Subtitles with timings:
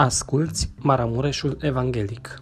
[0.00, 2.38] Asculți Maramureșul Evanghelic.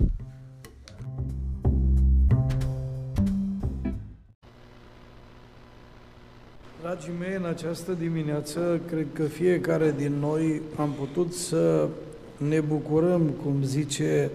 [6.80, 11.88] Dragii mei, în această dimineață, cred că fiecare din noi am putut să
[12.48, 14.30] ne bucurăm, cum zice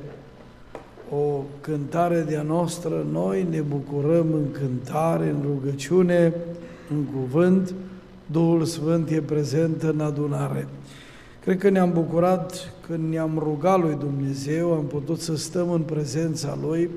[1.09, 6.33] o cântare de-a noastră, noi ne bucurăm în cântare, în rugăciune,
[6.89, 7.73] în cuvânt,
[8.25, 10.67] Duhul Sfânt e prezent în adunare.
[11.43, 16.57] Cred că ne-am bucurat când ne-am rugat lui Dumnezeu, am putut să stăm în prezența
[16.61, 16.89] Lui,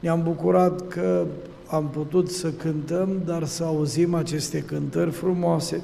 [0.00, 1.24] ne-am bucurat că
[1.66, 5.82] am putut să cântăm, dar să auzim aceste cântări frumoase,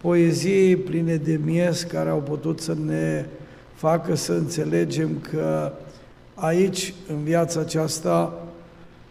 [0.00, 3.26] poezii pline de miez care au putut să ne
[3.74, 5.72] facă să înțelegem că
[6.34, 8.46] aici, în viața aceasta,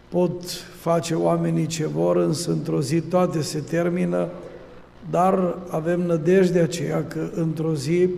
[0.08, 0.42] pot
[0.80, 4.28] face oamenii ce vor, însă într-o zi toate se termină,
[5.10, 8.08] dar avem nădejdea aceea că într-o zi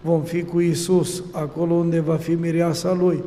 [0.00, 3.22] vom fi cu Isus, acolo unde va fi mireasa Lui.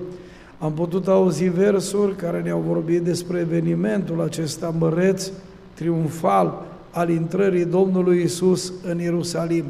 [0.58, 5.32] Am putut auzi versuri care ne-au vorbit despre evenimentul acesta măreț,
[5.74, 9.66] triumfal, al intrării Domnului Isus în Ierusalim.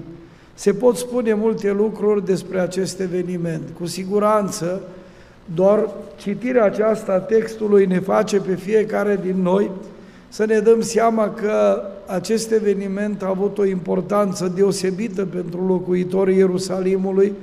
[0.53, 3.61] Se pot spune multe lucruri despre acest eveniment.
[3.79, 4.81] Cu siguranță,
[5.55, 9.71] doar citirea aceasta a textului ne face pe fiecare din noi
[10.35, 17.33] să ne dăm seama că acest eveniment a avut o importanță deosebită pentru locuitorii Ierusalimului,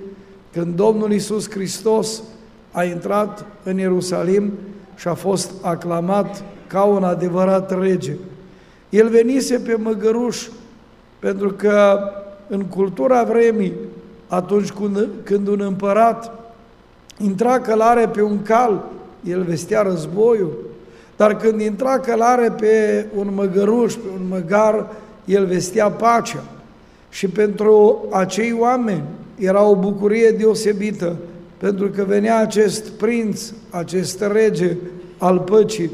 [0.53, 2.23] când Domnul Isus Hristos
[2.73, 4.53] a intrat în Ierusalim
[4.97, 8.13] și a fost aclamat ca un adevărat rege.
[8.89, 10.48] El venise pe măgăruș,
[11.19, 11.98] pentru că
[12.48, 13.73] în cultura vremii,
[14.29, 16.33] atunci când, când un împărat
[17.19, 18.85] intra călare pe un cal,
[19.25, 20.70] el vestea războiul,
[21.23, 24.87] dar când intra călare pe un măgăruș, pe un măgar,
[25.25, 26.45] el vestea pacea.
[27.11, 29.03] Și pentru acei oameni
[29.39, 31.17] era o bucurie deosebită,
[31.59, 34.77] pentru că venea acest prinț, acest rege
[35.19, 35.91] al păcii.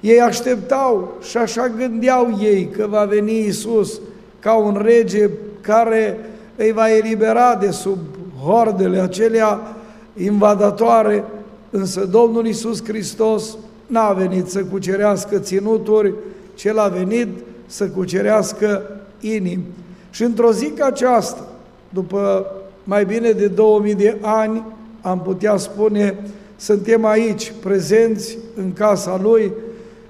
[0.00, 4.00] Ei așteptau și așa gândeau ei că va veni Isus
[4.38, 6.18] ca un rege care
[6.56, 7.98] îi va elibera de sub
[8.44, 9.76] hordele acelea
[10.16, 11.24] invadatoare,
[11.70, 13.56] însă Domnul Isus Hristos
[13.88, 16.14] n-a venit să cucerească ținuturi,
[16.54, 17.28] ci El a venit
[17.66, 18.82] să cucerească
[19.20, 19.64] inimi.
[20.10, 21.48] Și într-o zi ca aceasta,
[21.88, 22.46] după
[22.84, 24.64] mai bine de 2000 de ani,
[25.00, 26.16] am putea spune,
[26.56, 29.52] suntem aici, prezenți în casa Lui,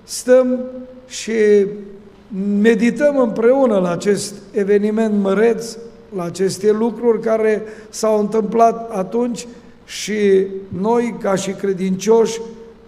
[0.04, 0.58] stăm
[1.06, 1.32] și
[2.60, 5.76] medităm împreună la acest eveniment măreț,
[6.16, 9.46] la aceste lucruri care s-au întâmplat atunci
[9.84, 12.40] și noi, ca și credincioși,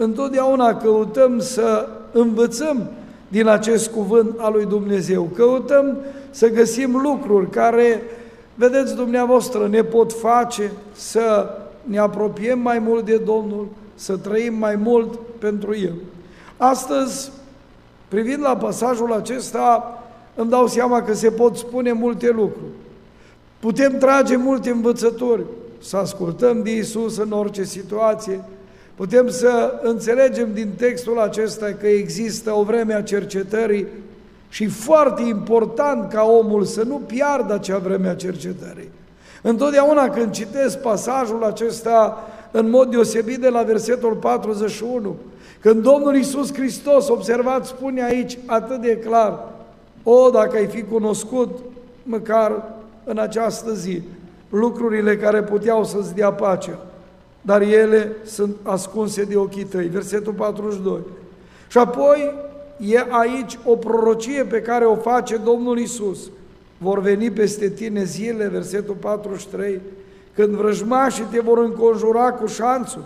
[0.03, 2.91] întotdeauna căutăm să învățăm
[3.29, 5.23] din acest cuvânt al lui Dumnezeu.
[5.23, 5.97] Căutăm
[6.31, 8.03] să găsim lucruri care,
[8.55, 11.49] vedeți dumneavoastră, ne pot face să
[11.83, 15.95] ne apropiem mai mult de Domnul, să trăim mai mult pentru El.
[16.57, 17.31] Astăzi,
[18.09, 19.99] privind la pasajul acesta,
[20.35, 22.73] îmi dau seama că se pot spune multe lucruri.
[23.59, 25.43] Putem trage multe învățători,
[25.83, 28.45] să ascultăm de Isus în orice situație,
[29.01, 33.87] Putem să înțelegem din textul acesta că există o vreme a cercetării
[34.49, 38.91] și foarte important ca omul să nu piardă acea vreme a cercetării.
[39.43, 45.17] Întotdeauna când citesc pasajul acesta în mod deosebit de la versetul 41,
[45.61, 49.39] când Domnul Iisus Hristos, observați, spune aici atât de clar,
[50.03, 51.59] o, dacă ai fi cunoscut
[52.03, 52.63] măcar
[53.05, 54.03] în această zi
[54.51, 56.79] lucrurile care puteau să-ți dea pacea,
[57.41, 59.87] dar ele sunt ascunse de ochii tăi.
[59.87, 60.99] Versetul 42.
[61.69, 62.35] Și apoi
[62.77, 66.19] e aici o prorocie pe care o face Domnul Isus.
[66.79, 69.81] Vor veni peste tine zile, versetul 43,
[70.35, 73.05] când vrăjmașii te vor înconjura cu șanțul,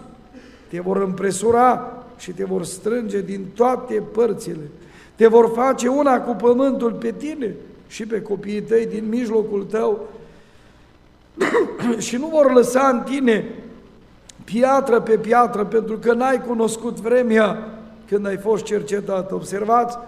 [0.68, 4.70] te vor împresura și te vor strânge din toate părțile.
[5.14, 7.54] Te vor face una cu pământul pe tine
[7.86, 10.08] și pe copiii tăi din mijlocul tău
[12.06, 13.44] și nu vor lăsa în tine
[14.44, 17.68] piatră pe piatră, pentru că n-ai cunoscut vremea
[18.08, 19.32] când ai fost cercetat.
[19.32, 19.98] Observați?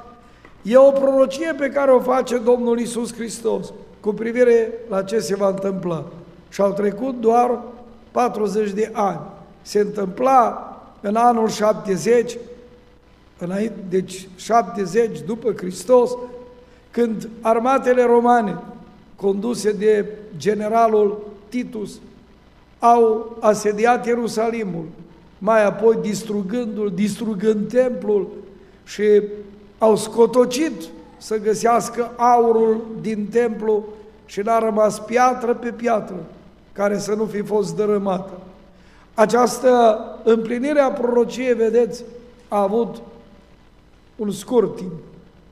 [0.62, 5.36] E o prorocie pe care o face Domnul Isus Hristos cu privire la ce se
[5.36, 6.04] va întâmpla.
[6.48, 7.58] Și au trecut doar
[8.10, 9.20] 40 de ani.
[9.62, 12.38] Se întâmpla în anul 70,
[13.38, 16.10] înainte, deci 70 după Hristos,
[16.90, 18.58] când armatele romane,
[19.16, 20.06] conduse de
[20.36, 21.90] generalul Titus,
[22.78, 24.84] au asediat Ierusalimul,
[25.38, 28.28] mai apoi distrugându-l, distrugând templul
[28.84, 29.22] și
[29.78, 30.72] au scotocit
[31.18, 33.84] să găsească aurul din templu
[34.26, 36.16] și n-a rămas piatră pe piatră.
[36.72, 38.40] care să nu fi fost dărâmată.
[39.14, 42.04] Această împlinire a prorociei, vedeți,
[42.48, 42.96] a avut
[44.16, 44.92] un scurt timp.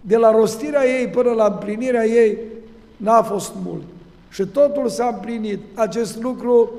[0.00, 2.38] De la rostirea ei până la împlinirea ei
[2.96, 3.82] n-a fost mult.
[4.30, 5.60] Și totul s-a împlinit.
[5.74, 6.70] Acest lucru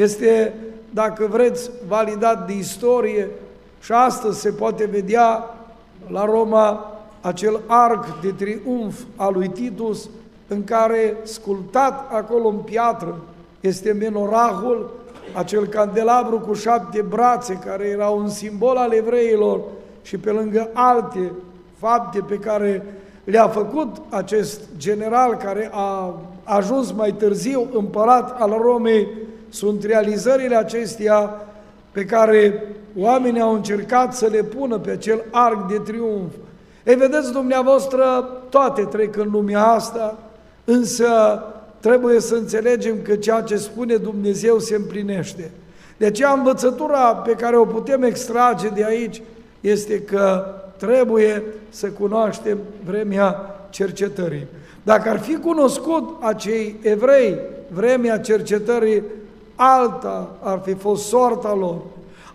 [0.00, 0.54] este,
[0.90, 3.28] dacă vreți, validat de istorie
[3.80, 5.54] și astăzi se poate vedea
[6.10, 10.08] la Roma acel arc de triumf al lui Titus
[10.48, 13.20] în care, sculptat acolo în piatră,
[13.60, 14.90] este menorahul,
[15.34, 19.60] acel candelabru cu șapte brațe, care era un simbol al evreilor
[20.02, 21.32] și pe lângă alte
[21.76, 22.84] fapte pe care
[23.24, 26.14] le-a făcut acest general care a
[26.44, 29.08] ajuns mai târziu împărat al Romei,
[29.48, 31.46] sunt realizările acestea
[31.92, 32.62] pe care
[32.96, 36.32] oamenii au încercat să le pună pe acel arc de triumf.
[36.84, 38.04] Ei, vedeți dumneavoastră,
[38.48, 40.18] toate trec în lumea asta,
[40.64, 41.42] însă
[41.80, 45.50] trebuie să înțelegem că ceea ce spune Dumnezeu se împlinește.
[45.96, 49.22] De aceea învățătura pe care o putem extrage de aici
[49.60, 50.44] este că
[50.76, 54.46] trebuie să cunoaștem vremea cercetării.
[54.82, 59.02] Dacă ar fi cunoscut acei evrei vremea cercetării,
[59.60, 61.76] alta ar fi fost sorta lor,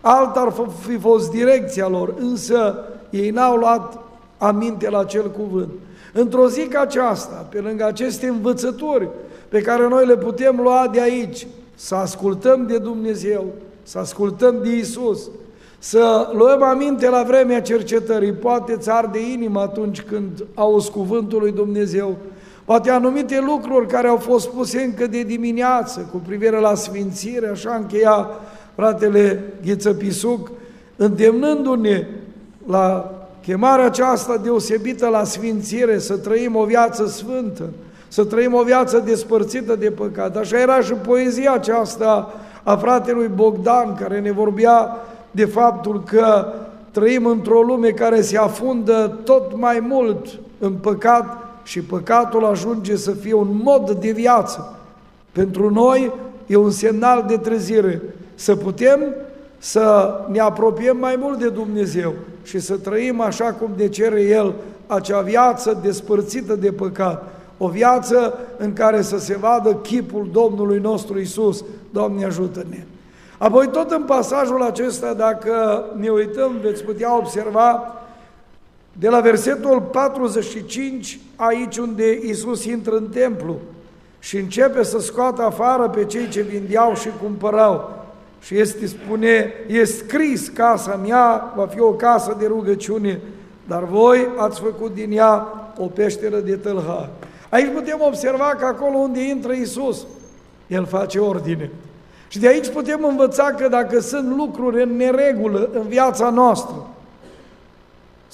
[0.02, 0.54] alta ar
[0.88, 2.75] fi fost direcția lor, însă
[3.10, 4.00] ei n-au luat
[4.38, 5.70] aminte la acel cuvânt.
[6.14, 9.08] Într-o zi ca aceasta, pe lângă aceste învățături
[9.50, 13.46] pe care noi le putem lua de aici, să ascultăm de Dumnezeu,
[13.84, 15.30] să ascultăm de Isus,
[15.80, 21.52] să luăm aminte la vremea cercetării, poate ți arde inima atunci când auzi cuvântul lui
[21.52, 22.18] Dumnezeu,
[22.65, 27.75] poate anumite lucruri care au fost puse încă de dimineață cu privire la sfințire, așa
[27.75, 28.30] încheia
[28.75, 30.51] fratele Ghiță Pisuc,
[30.95, 32.07] îndemnându-ne
[32.68, 33.12] la
[33.42, 37.63] chemarea aceasta deosebită la sfințire, să trăim o viață sfântă,
[38.07, 40.38] să trăim o viață despărțită de păcat.
[40.38, 42.33] Așa era și poezia aceasta
[42.63, 44.98] a fratelui Bogdan, care ne vorbea
[45.31, 46.54] de faptul că
[46.92, 50.27] trăim într-o lume care se afundă tot mai mult
[50.60, 54.75] în păcat și păcatul ajunge să fie un mod de viață.
[55.31, 56.12] Pentru noi
[56.48, 58.01] e un semnal de trezire,
[58.36, 59.00] să putem
[59.57, 62.13] să ne apropiem mai mult de Dumnezeu
[62.44, 64.54] și să trăim așa cum ne cere El,
[64.88, 71.19] acea viață despărțită de păcat, o viață în care să se vadă chipul Domnului nostru
[71.19, 71.63] Isus.
[71.89, 72.86] Doamne ajută-ne!
[73.38, 77.94] Apoi tot în pasajul acesta, dacă ne uităm, veți putea observa
[79.00, 83.60] de la versetul 45, aici unde Isus intră în templu
[84.19, 88.04] și începe să scoată afară pe cei ce vindeau și cumpărau.
[88.42, 93.22] Și este, spune, e scris, casa mea va fi o casă de rugăciune,
[93.68, 95.48] dar voi ați făcut din ea
[95.78, 97.10] o peșteră de tâlhari.
[97.50, 100.06] Aici putem observa că acolo unde intră Isus,
[100.68, 101.72] El face ordine.
[102.28, 106.88] Și de aici putem învăța că dacă sunt lucruri în neregulă în viața noastră,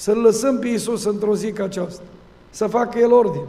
[0.00, 2.02] să-L lăsăm pe Iisus într-o zi ca aceasta,
[2.50, 3.44] să facă El ordine.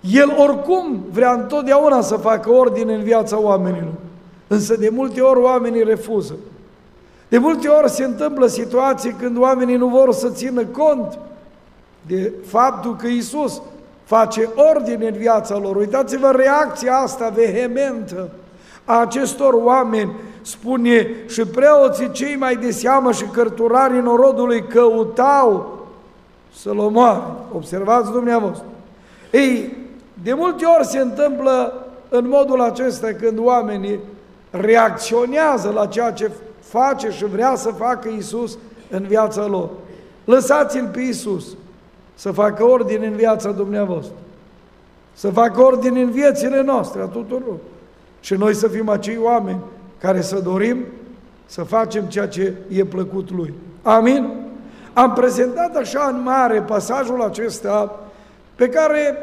[0.00, 3.92] El oricum vrea întotdeauna să facă ordine în viața oamenilor,
[4.46, 6.34] însă de multe ori oamenii refuză.
[7.28, 11.18] De multe ori se întâmplă situații când oamenii nu vor să țină cont
[12.06, 13.62] de faptul că Iisus
[14.04, 15.76] face ordine în viața lor.
[15.76, 18.30] Uitați-vă reacția asta vehementă
[18.84, 20.12] a acestor oameni,
[20.46, 25.78] spune și preoții cei mai de seamă și cărturarii norodului căutau
[26.54, 27.22] să-l omoare.
[27.52, 28.64] Observați dumneavoastră.
[29.30, 29.76] Ei,
[30.22, 34.00] de multe ori se întâmplă în modul acesta când oamenii
[34.50, 38.58] reacționează la ceea ce face și vrea să facă Isus
[38.90, 39.68] în viața lor.
[40.24, 41.46] Lăsați-L pe Isus
[42.14, 44.14] să facă ordine în viața dumneavoastră,
[45.12, 47.56] să facă ordine în viețile noastre a tuturor.
[48.20, 49.58] Și noi să fim acei oameni
[50.06, 50.84] care să dorim
[51.46, 53.54] să facem ceea ce e plăcut Lui.
[53.82, 54.32] Amin?
[54.92, 58.00] Am prezentat așa în mare pasajul acesta
[58.54, 59.16] pe care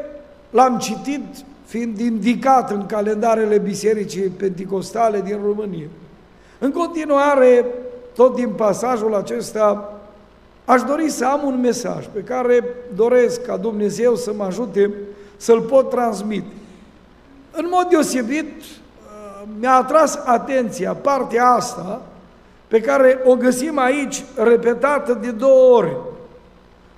[0.50, 1.20] l-am citit
[1.64, 5.86] fiind indicat în calendarele Bisericii Pentecostale din România.
[6.58, 7.64] În continuare,
[8.14, 10.00] tot din pasajul acesta,
[10.64, 12.64] aș dori să am un mesaj pe care
[12.94, 14.90] doresc ca Dumnezeu să mă ajute
[15.36, 16.52] să-l pot transmite.
[17.52, 18.52] În mod deosebit,
[19.64, 22.02] mi-a atras atenția partea asta
[22.68, 25.96] pe care o găsim aici repetată de două ori.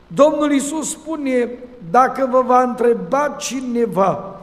[0.07, 1.51] Domnul Iisus spune,
[1.91, 4.41] dacă vă va întreba cineva,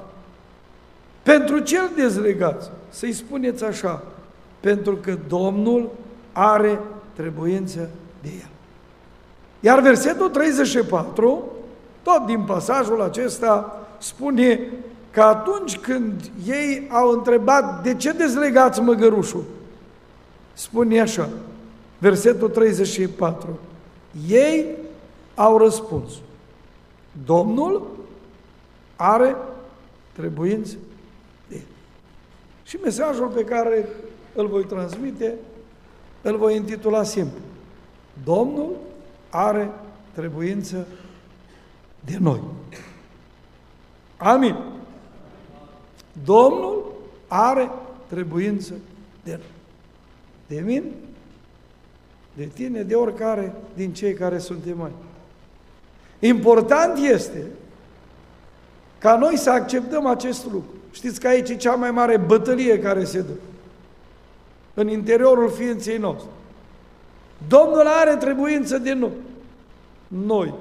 [1.24, 4.04] pentru cel dezlegați, să-i spuneți așa,
[4.60, 5.90] pentru că Domnul
[6.32, 6.80] are
[7.14, 7.90] trebuință
[8.22, 8.50] de el.
[9.60, 11.44] Iar versetul 34,
[12.04, 14.60] tot din pasajul acesta, spune
[15.14, 19.44] că atunci când ei au întrebat de ce dezlegați măgărușul,
[20.54, 21.30] spune așa,
[21.98, 23.60] versetul 34,
[24.28, 24.66] ei
[25.36, 26.12] au răspuns,
[27.26, 27.88] Domnul
[28.96, 29.36] are
[30.12, 30.76] trebuință
[31.50, 31.62] de
[32.64, 33.88] Și mesajul pe care
[34.36, 35.36] îl voi transmite,
[36.22, 37.40] îl voi intitula simplu.
[38.24, 38.76] Domnul
[39.30, 39.70] are
[40.14, 40.88] trebuință
[42.00, 42.42] de noi.
[44.18, 44.73] Amin.
[46.26, 46.92] Domnul
[47.28, 47.70] are
[48.08, 48.74] trebuință
[49.24, 49.52] de noi.
[50.48, 50.92] De mine,
[52.34, 54.92] de tine, de oricare din cei care suntem mai.
[56.20, 57.46] Important este
[58.98, 60.74] ca noi să acceptăm acest lucru.
[60.92, 63.34] Știți că aici e cea mai mare bătălie care se dă
[64.74, 66.30] în interiorul ființei noastre.
[67.48, 69.12] Domnul are trebuință de noi.
[70.08, 70.54] Noi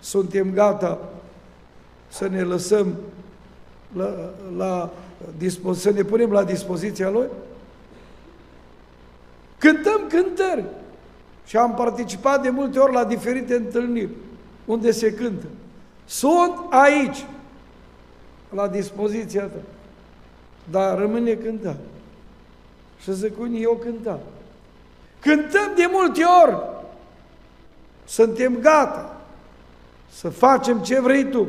[0.00, 0.98] suntem gata
[2.08, 2.94] să ne lăsăm
[3.96, 4.90] la, la
[5.74, 7.26] să ne punem la dispoziția Lui?
[9.58, 10.64] Cântăm cântări
[11.46, 14.10] și am participat de multe ori la diferite întâlniri
[14.64, 15.46] unde se cântă.
[16.04, 17.26] Sunt aici,
[18.50, 19.58] la dispoziția ta.
[20.70, 21.76] Dar rămâne cântat.
[23.02, 24.18] Și zic unii, eu cântam.
[25.20, 26.56] Cântăm de multe ori.
[28.04, 29.20] Suntem gata
[30.12, 31.48] să facem ce vrei tu.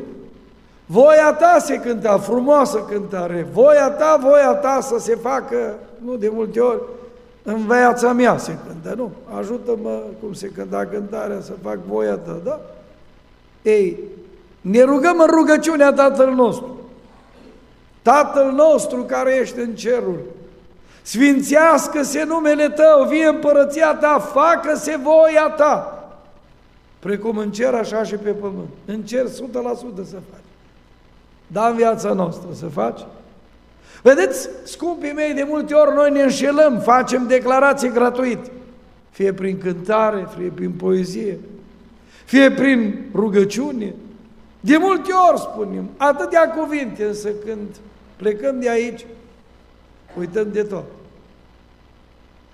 [0.86, 3.46] Voia ta se cânta, frumoasă cântare.
[3.52, 5.74] Voia ta, voia ta să se facă,
[6.04, 6.80] nu de multe ori,
[7.42, 9.10] în viața mea se cântă, nu?
[9.38, 12.60] Ajută-mă cum se cânta cântarea să fac voia ta, da?
[13.62, 13.98] Ei,
[14.60, 16.78] ne rugăm în rugăciunea Tatăl nostru.
[18.02, 20.18] Tatăl nostru care ești în cerul,
[21.02, 26.04] sfințească-se numele Tău, vie împărăția Ta, facă-se voia Ta,
[26.98, 28.68] precum în cer, așa și pe pământ.
[28.84, 29.28] În cer 100%
[29.94, 30.43] să faci.
[31.54, 33.00] Da, în viața noastră să faci.
[34.02, 38.50] Vedeți, scumpii mei, de multe ori noi ne înșelăm, facem declarații gratuite.
[39.10, 41.38] Fie prin cântare, fie prin poezie,
[42.24, 43.94] fie prin rugăciune.
[44.60, 47.68] De multe ori spunem atâtea cuvinte, însă când
[48.16, 49.06] plecăm de aici,
[50.18, 50.84] uităm de tot.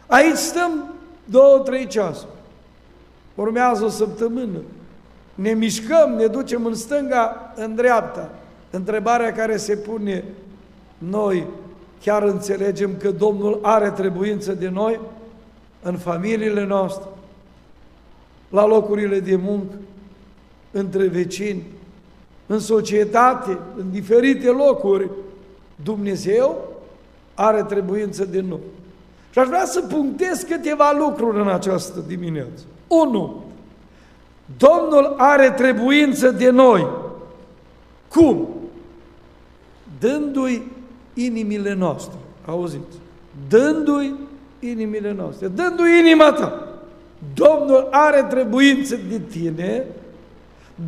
[0.07, 2.33] Aici stăm două, trei ceasuri.
[3.35, 4.59] Urmează o săptămână.
[5.35, 8.31] Ne mișcăm, ne ducem în stânga, în dreapta.
[8.71, 10.25] Întrebarea care se pune,
[10.99, 11.47] noi
[12.03, 15.01] chiar înțelegem că Domnul are trebuință de noi
[15.83, 17.09] în familiile noastre,
[18.49, 19.75] la locurile de muncă,
[20.71, 21.63] între vecini,
[22.47, 25.11] în societate, în diferite locuri,
[25.85, 26.57] Dumnezeu
[27.35, 28.61] are trebuință de noi.
[29.31, 32.63] Și aș vrea să punctez câteva lucruri în această dimineață.
[32.89, 33.43] 1.
[34.57, 36.87] Domnul are trebuință de noi.
[38.09, 38.49] Cum?
[40.01, 40.63] Dându-i
[41.15, 42.19] inimile noastre.
[42.47, 42.97] Auziți?
[43.49, 44.15] Dându-i
[44.59, 45.47] inimile noastre.
[45.47, 46.71] Dându-i inima ta.
[47.35, 49.85] Domnul are trebuință de tine,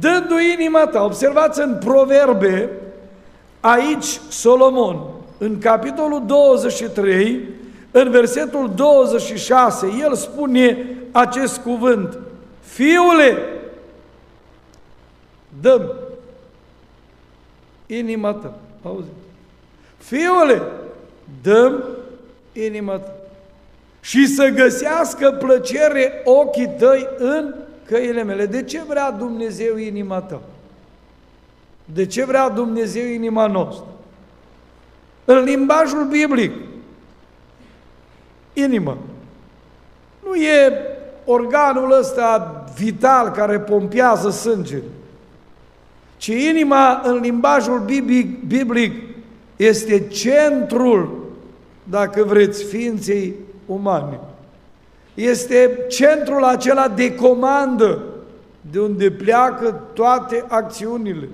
[0.01, 1.05] dându-i inima ta.
[1.05, 2.71] Observați în proverbe,
[3.61, 5.01] aici Solomon,
[5.39, 7.49] în capitolul 23,
[7.91, 12.19] în versetul 26, el spune acest cuvânt,
[12.61, 13.39] Fiule,
[15.61, 15.93] dăm
[17.87, 18.55] inima ta.
[18.83, 19.09] Auzi?
[19.99, 20.63] Fiule,
[21.43, 21.85] dăm
[22.53, 23.15] inima ta.
[24.01, 28.47] Și să găsească plăcere ochii tăi în căile mele.
[28.47, 30.41] De ce vrea Dumnezeu inima ta?
[31.85, 33.85] De ce vrea Dumnezeu inima noastră?
[35.25, 36.53] În limbajul biblic,
[38.53, 38.97] inima
[40.25, 40.73] nu e
[41.25, 44.83] organul ăsta vital care pompează sângele,
[46.23, 48.93] ci inima în limbajul biblic, biblic
[49.57, 51.31] este centrul,
[51.85, 53.35] dacă vreți, ființei
[53.67, 54.21] umane.
[55.15, 58.03] Este centrul acela de comandă
[58.71, 61.29] de unde pleacă toate acțiunile.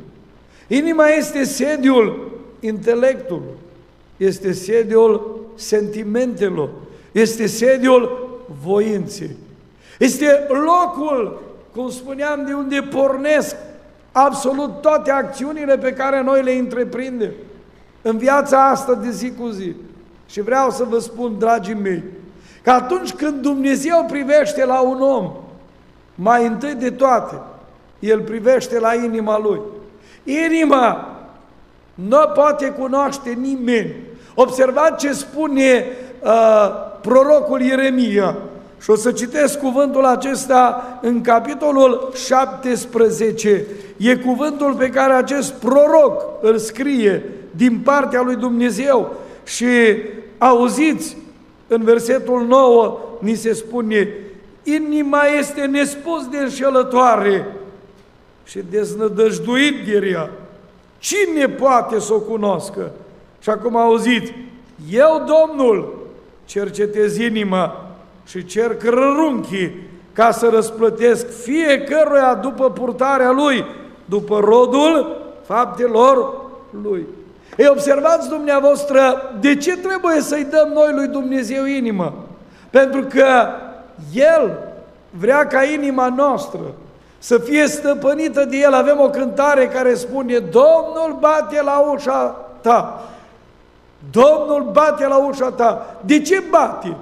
[0.66, 2.30] Inima este sediul
[2.60, 3.54] intelectului,
[4.16, 6.70] este sediul sentimentelor,
[7.12, 8.28] este sediul
[8.62, 9.36] voinței.
[9.98, 11.42] Este locul,
[11.74, 13.56] cum spuneam, de unde pornesc
[14.24, 17.32] absolut toate acțiunile pe care noi le întreprindem
[18.02, 19.74] în viața asta de zi cu zi.
[20.26, 22.02] Și vreau să vă spun, dragii mei,
[22.62, 25.32] că atunci când Dumnezeu privește la un om,
[26.14, 27.40] mai întâi de toate,
[27.98, 29.60] El privește la inima Lui.
[30.24, 31.18] Inima
[31.94, 33.94] nu poate cunoaște nimeni.
[34.34, 35.84] Observați ce spune
[36.20, 36.70] uh,
[37.00, 38.36] prorocul Ieremia.
[38.80, 43.66] Și o să citesc cuvântul acesta în capitolul 17.
[43.96, 49.66] E cuvântul pe care acest proroc îl scrie din partea lui Dumnezeu și
[50.38, 51.16] auziți,
[51.68, 54.08] în versetul 9 ni se spune,
[54.62, 57.46] inima este nespus de înșelătoare
[58.44, 60.30] și deznădăjduit de rea.
[60.98, 62.90] Cine poate să o cunoscă?
[63.40, 64.34] Și acum auziți,
[64.90, 66.06] eu, Domnul,
[66.44, 67.87] cercetez inima
[68.28, 73.64] și cer cărărunchii ca să răsplătesc fiecăruia după purtarea lui,
[74.04, 75.16] după rodul
[75.46, 76.34] faptelor
[76.82, 77.06] lui.
[77.56, 82.14] Ei, observați dumneavoastră, de ce trebuie să-i dăm noi lui Dumnezeu inimă?
[82.70, 83.46] Pentru că
[84.14, 84.58] El
[85.10, 86.60] vrea ca inima noastră
[87.18, 88.74] să fie stăpânită de El.
[88.74, 93.04] Avem o cântare care spune, Domnul bate la ușa ta.
[94.10, 95.96] Domnul bate la ușa ta.
[96.04, 96.96] De ce bate?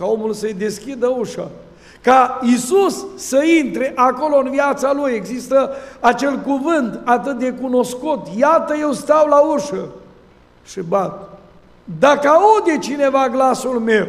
[0.00, 1.48] Ca omul să-i deschidă ușa.
[2.02, 5.12] Ca Isus să intre acolo în viața lui.
[5.12, 8.26] Există acel cuvânt atât de cunoscut.
[8.36, 9.88] Iată, eu stau la ușă
[10.64, 11.38] și bat.
[11.98, 14.06] Dacă aude cineva glasul meu,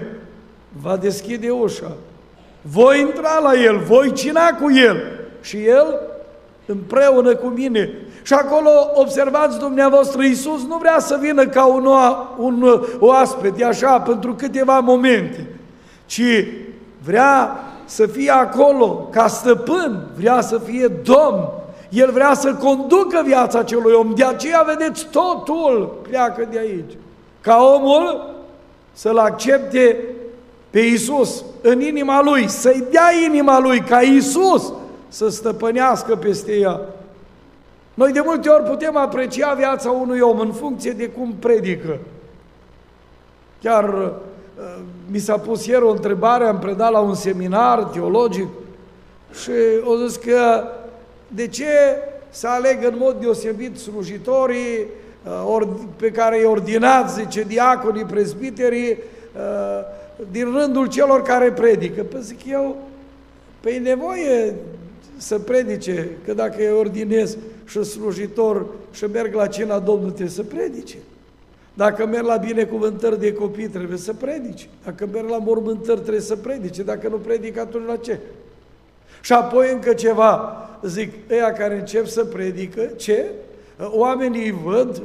[0.81, 1.91] va deschide ușa.
[2.61, 4.97] Voi intra la el, voi cina cu el
[5.41, 5.99] și el
[6.65, 7.89] împreună cu mine.
[8.23, 11.87] Și acolo observați dumneavoastră, Iisus nu vrea să vină ca un,
[12.37, 15.47] un oaspete, așa, pentru câteva momente,
[16.11, 16.45] ci
[17.03, 21.49] vrea să fie acolo ca stăpân, vrea să fie domn,
[21.89, 26.91] el vrea să conducă viața acelui om, de aceea, vedeți, totul pleacă de aici.
[27.41, 28.33] Ca omul
[28.93, 29.97] să-L accepte
[30.69, 34.73] pe Iisus în inima lui, să-i dea inima lui ca Iisus
[35.07, 36.79] să stăpânească peste ea.
[37.93, 41.99] Noi de multe ori putem aprecia viața unui om în funcție de cum predică.
[43.61, 44.11] Chiar uh,
[45.09, 48.47] mi s-a pus ieri o întrebare, am predat la un seminar teologic
[49.41, 49.51] și
[49.83, 50.63] o zis că
[51.27, 51.65] de ce
[52.29, 54.85] să aleg în mod deosebit slujitorii
[55.47, 59.85] uh, pe care îi ordinați, zice, diaconii, prezbiterii, uh,
[60.31, 62.03] din rândul celor care predică?
[62.03, 62.77] Păi zic eu,
[63.59, 64.55] pe nevoie
[65.17, 70.43] să predice, că dacă îi ordinez și slujitor și merg la cina Domnului, trebuie să
[70.43, 70.97] predice.
[71.73, 74.67] Dacă merg la binecuvântări de copii, trebuie să predice.
[74.85, 76.83] Dacă merg la mormântări, trebuie să predice.
[76.83, 78.19] Dacă nu predic, atunci la ce?
[79.21, 83.25] Și apoi încă ceva, zic, ăia care încep să predică, ce?
[83.89, 85.01] Oamenii îi văd,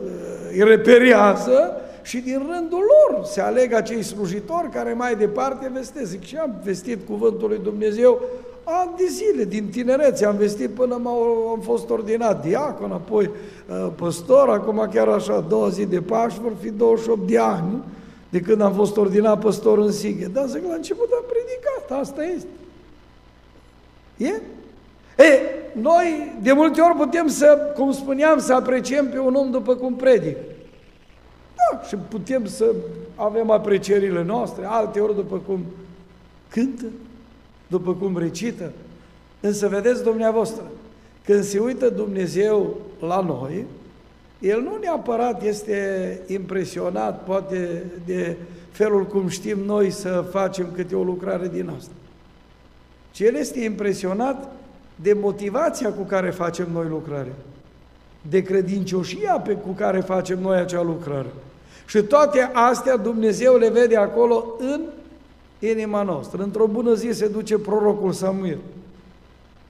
[0.53, 6.11] îi reperiază și din rândul lor se aleg acei slujitori care mai departe vestesc.
[6.11, 8.23] Zic, și am vestit cuvântul lui Dumnezeu
[8.69, 13.31] ani de zile, din tinerețe, am vestit până am fost ordinat diacon, apoi
[13.69, 17.83] uh, păstor, acum chiar așa, două zi de Paști, vor fi 28 de ani
[18.29, 20.27] de când am fost ordinat păstor în Sighe.
[20.27, 22.49] Dar zic, la început am predicat, asta este.
[24.17, 24.41] E?
[25.25, 25.41] E,
[25.73, 29.95] noi de multe ori putem să, cum spuneam, să apreciem pe un om după cum
[29.95, 30.37] predic.
[31.55, 32.75] Da, și putem să
[33.15, 35.65] avem aprecierile noastre, alte ori după cum
[36.49, 36.85] cântă,
[37.67, 38.73] după cum recită.
[39.41, 40.63] Însă vedeți dumneavoastră,
[41.25, 43.65] când se uită Dumnezeu la noi,
[44.39, 48.37] El nu neapărat este impresionat, poate, de
[48.71, 51.93] felul cum știm noi să facem câte o lucrare din asta.
[53.11, 54.53] Ci El este impresionat
[54.95, 57.33] de motivația cu care facem noi lucrare,
[58.29, 61.33] de credincioșia pe cu care facem noi acea lucrare.
[61.87, 64.81] Și toate astea Dumnezeu le vede acolo în
[65.59, 66.43] inima noastră.
[66.43, 68.59] Într-o bună zi se duce prorocul Samuel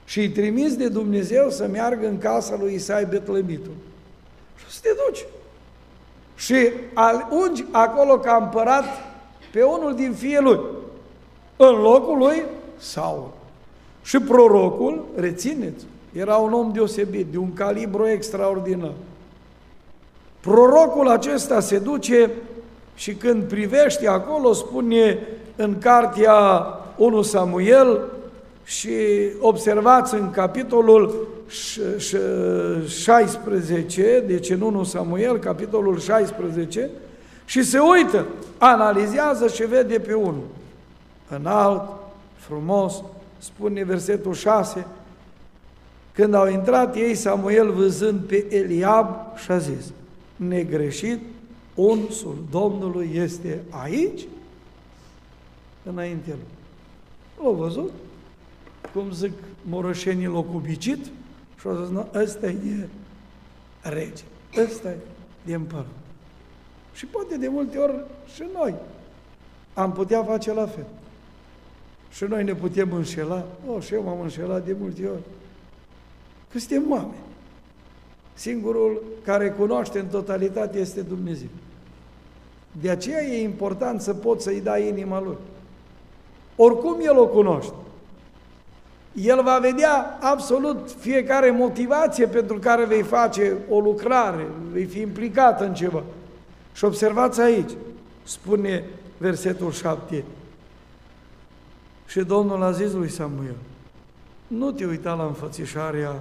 [0.05, 3.71] și îi trimis de Dumnezeu să meargă în casa lui Isai Betlemitul.
[4.55, 5.25] Și să te duci.
[6.35, 6.55] Și
[6.93, 8.85] al ungi acolo ca împărat
[9.51, 10.59] pe unul din fiii lui,
[11.57, 12.43] în locul lui
[12.77, 13.31] Saul.
[14.03, 18.93] Și prorocul, rețineți, era un om deosebit, de un calibru extraordinar.
[20.39, 22.31] Prorocul acesta se duce
[22.95, 25.19] și când privește acolo, spune
[25.57, 26.65] în cartea
[26.95, 27.99] 1 Samuel
[28.63, 28.89] și
[29.39, 31.27] observați în capitolul
[32.87, 36.89] 16, deci în 1 Samuel, capitolul 16,
[37.45, 38.25] și se uită,
[38.57, 40.45] analizează și vede pe unul.
[41.29, 41.81] Înalt,
[42.35, 43.03] frumos,
[43.37, 44.87] spune versetul 6,
[46.13, 49.91] când au intrat ei, Samuel văzând pe Eliab și a zis,
[50.35, 51.19] negreșit,
[51.75, 54.21] unsul Domnului este aici?
[55.89, 56.57] Înainte lui.
[57.41, 57.91] L-au văzut,
[58.93, 59.31] cum zic
[59.63, 61.05] morășenii l-au cubicit
[61.59, 62.87] și au zis, nu, ăsta e de
[63.81, 64.23] rege,
[64.63, 64.97] ăsta e
[65.45, 65.85] de împărat.
[66.93, 68.75] Și poate de multe ori și noi
[69.73, 70.85] am putea face la fel.
[72.11, 73.45] Și noi ne putem înșela.
[73.67, 75.21] O, și eu m-am înșelat de multe ori.
[76.51, 77.25] Că suntem oameni.
[78.33, 81.47] Singurul care cunoaște în totalitate este Dumnezeu.
[82.81, 85.37] De aceea e important să poți să-i dai inima lui.
[86.59, 87.73] Oricum el o cunoaște.
[89.13, 95.61] El va vedea absolut fiecare motivație pentru care vei face o lucrare, vei fi implicat
[95.61, 96.03] în ceva.
[96.73, 97.71] Și observați aici,
[98.23, 98.83] spune
[99.17, 100.23] versetul 7.
[102.07, 103.55] Și Domnul a zis lui Samuel,
[104.47, 106.15] nu te uita la înfățișarea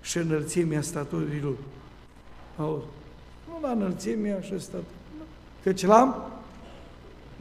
[0.00, 1.58] și înălțimea staturii lui.
[2.56, 2.84] Auzi,
[3.48, 4.86] nu la înălțimea și staturii.
[5.62, 6.30] Căci l-am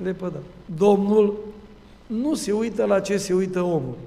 [0.04, 0.44] lepădat.
[0.78, 1.38] Domnul
[2.08, 3.98] nu se uită la ce se uită omul.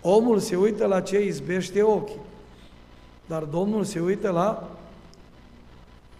[0.00, 2.20] Omul se uită la ce izbește ochii.
[3.26, 4.70] Dar Domnul se uită la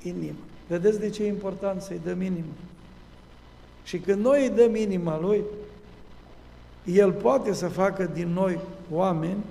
[0.02, 0.38] inimă.
[0.66, 2.52] Vedeți de ce e important să-i dăm inimă?
[3.84, 5.42] Și când noi îi dăm inima Lui,
[6.84, 8.58] El poate să facă din noi
[8.90, 9.44] oameni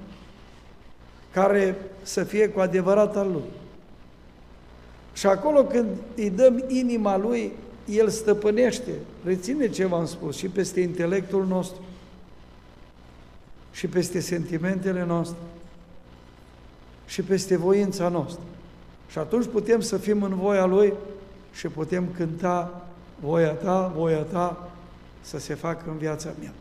[1.32, 3.44] care să fie cu adevărat al Lui.
[5.14, 7.52] Și acolo când îi dăm inima Lui,
[7.86, 8.92] El stăpânește,
[9.24, 11.82] reține ce v-am spus, și peste intelectul nostru,
[13.72, 15.38] și peste sentimentele noastre,
[17.06, 18.44] și peste voința noastră.
[19.10, 20.94] Și atunci putem să fim în voia Lui
[21.54, 22.88] și putem cânta
[23.20, 24.72] voia Ta, voia Ta
[25.22, 26.54] să se facă în viața mea.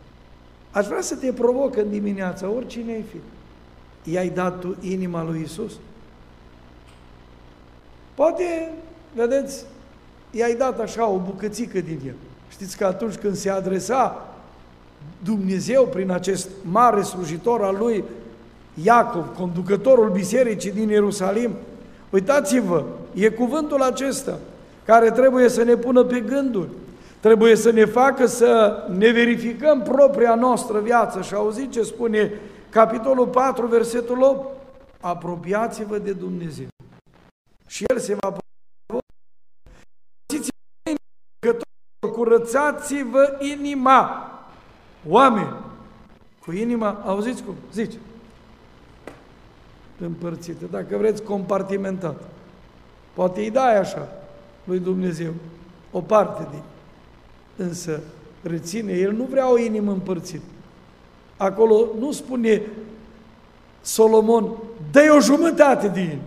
[0.70, 3.16] Aș vrea să te provoc în dimineața, oricine ai fi.
[4.10, 5.72] I-ai dat tu inima lui Isus?
[8.14, 8.72] Poate,
[9.14, 9.64] vedeți,
[10.32, 12.14] i-ai dat așa o bucățică din el.
[12.48, 14.28] Știți că atunci când se adresa
[15.24, 18.04] Dumnezeu prin acest mare slujitor al lui
[18.82, 21.50] Iacov, conducătorul bisericii din Ierusalim,
[22.10, 24.38] uitați-vă, e cuvântul acesta
[24.84, 26.68] care trebuie să ne pună pe gânduri,
[27.20, 31.22] trebuie să ne facă să ne verificăm propria noastră viață.
[31.22, 32.32] Și auziți ce spune
[32.68, 34.46] capitolul 4, versetul 8?
[35.00, 36.66] Apropiați-vă de Dumnezeu.
[37.66, 38.41] Și El se va
[42.08, 44.30] curățați-vă inima.
[45.08, 45.54] Oameni,
[46.44, 47.54] cu inima, auziți cum?
[47.72, 47.96] Zice.
[50.00, 52.22] Împărțită, dacă vreți, compartimentat.
[53.12, 54.08] Poate îi dai așa
[54.64, 55.32] lui Dumnezeu,
[55.90, 56.62] o parte din.
[57.66, 58.00] Însă,
[58.42, 60.44] reține, El nu vrea o inimă împărțită.
[61.36, 62.62] Acolo nu spune
[63.80, 64.56] Solomon,
[64.90, 66.18] dă o jumătate din el,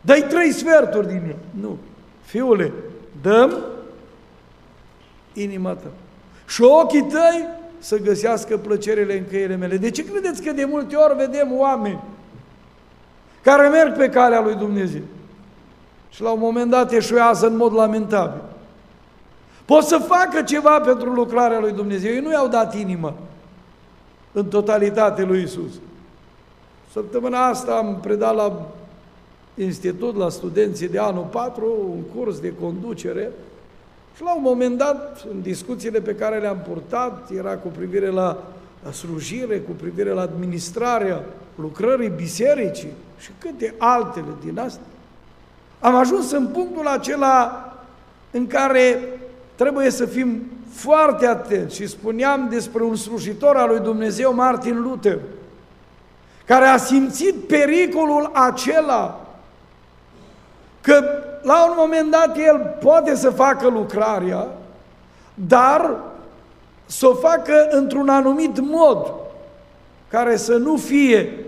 [0.00, 1.36] dă trei sferturi din el.
[1.60, 1.78] Nu.
[2.22, 2.72] Fiule,
[3.22, 3.54] dăm
[5.40, 5.88] inima ta.
[6.46, 7.46] Și ochii tăi
[7.78, 9.76] să găsească plăcerile în căile mele.
[9.76, 12.02] De ce credeți că de multe ori vedem oameni
[13.42, 15.02] care merg pe calea lui Dumnezeu
[16.10, 18.42] și la un moment dat eșuează în mod lamentabil?
[19.64, 22.12] Pot să facă ceva pentru lucrarea lui Dumnezeu.
[22.12, 23.14] Ei nu i-au dat inimă
[24.32, 25.72] în totalitate lui Isus.
[26.92, 28.66] Săptămâna asta am predat la
[29.54, 33.30] institut, la studenții de anul 4, un curs de conducere
[34.16, 38.42] și la un moment dat, în discuțiile pe care le-am purtat, era cu privire la
[38.92, 41.24] slujire, cu privire la administrarea
[41.54, 44.86] lucrării bisericii și câte altele din astea.
[45.80, 47.64] Am ajuns în punctul acela
[48.30, 48.98] în care
[49.54, 55.18] trebuie să fim foarte atenți și spuneam despre un slujitor al lui Dumnezeu, Martin Luther,
[56.46, 59.25] care a simțit pericolul acela
[60.86, 61.04] că
[61.42, 64.48] la un moment dat el poate să facă lucrarea,
[65.34, 65.96] dar
[66.84, 69.12] să o facă într-un anumit mod
[70.08, 71.44] care să nu fie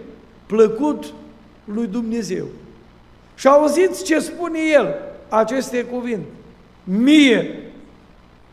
[0.47, 1.05] plăcut
[1.65, 2.45] lui Dumnezeu.
[3.35, 4.95] Și auziți ce spune el,
[5.29, 6.29] aceste cuvinte.
[6.85, 7.71] Mie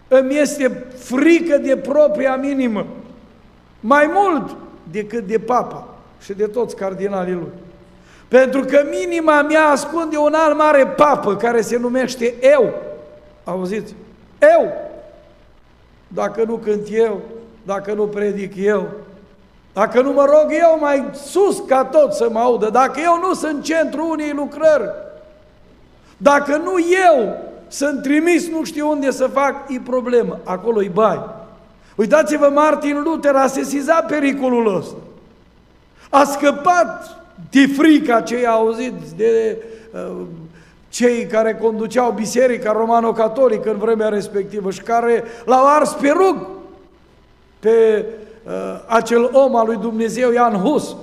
[0.08, 2.86] îmi este frică de propria minimă,
[3.80, 4.56] mai mult
[4.92, 5.88] decât de papa
[6.22, 7.52] și de toți cardinalii lui.
[8.36, 12.74] Pentru că minima mea ascunde un alt mare papă care se numește eu.
[13.44, 13.96] Auziți?
[14.42, 14.74] Eu.
[16.08, 17.22] Dacă nu cânt eu,
[17.64, 18.88] dacă nu predic eu,
[19.74, 23.34] dacă nu mă rog eu mai sus ca tot să mă audă, dacă eu nu
[23.34, 24.90] sunt centru unei lucrări,
[26.18, 26.74] dacă nu
[27.10, 31.30] eu sunt trimis nu știu unde să fac, e problemă, acolo e bai.
[31.96, 34.96] Uitați-vă, Martin Luther a sesizat pericolul ăsta.
[36.10, 39.58] A scăpat de frica ce i-a auzit de
[39.94, 40.26] uh,
[40.90, 46.48] cei care conduceau biserica romano-catolică în vremea respectivă și care l-au ars pe rug
[47.60, 48.06] pe
[48.46, 48.52] uh,
[48.88, 50.96] acel om al lui Dumnezeu, Ian Hus.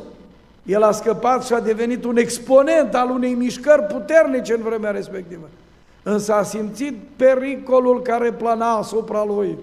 [0.62, 5.48] El a scăpat și a devenit un exponent al unei mișcări puternice în vremea respectivă.
[6.02, 9.58] Însă a simțit pericolul care plana asupra lui.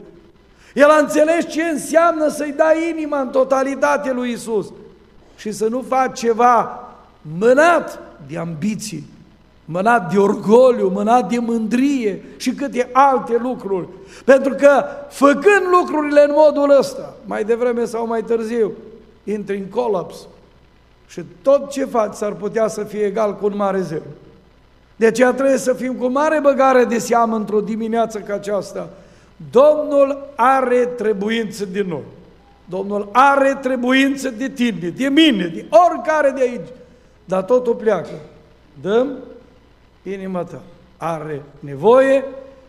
[0.73, 4.71] El a înțeles ce înseamnă să-i dai inima în totalitate lui Isus
[5.39, 6.87] și să nu faci ceva
[7.37, 9.07] mânat de ambiții,
[9.65, 13.87] mânat de orgoliu, mânat de mândrie și câte alte lucruri.
[14.25, 18.71] Pentru că făcând lucrurile în modul ăsta, mai devreme sau mai târziu,
[19.23, 20.15] intri în colaps
[21.07, 24.03] și tot ce faci s-ar putea să fie egal cu un mare zeu.
[24.95, 28.89] De aceea trebuie să fim cu mare băgare de seamă într-o dimineață ca aceasta.
[29.51, 32.03] Domnul are trebuință de noi.
[32.69, 36.67] Domnul are trebuință de tine, de mine, de oricare de aici.
[37.25, 38.19] Dar totul pleacă.
[38.81, 39.17] Dăm
[40.03, 40.61] inima ta.
[40.97, 42.23] Are nevoie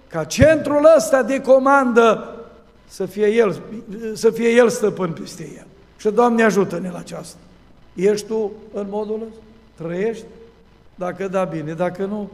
[0.09, 2.35] ca centrul ăsta de comandă
[2.87, 3.63] să fie el,
[4.15, 5.67] să fie el stăpân peste el.
[5.97, 7.39] Și Doamne ajută-ne la aceasta.
[7.95, 9.43] Ești tu în modul ăsta?
[9.83, 10.25] Trăiești?
[10.95, 11.73] Dacă da, bine.
[11.73, 12.31] Dacă nu,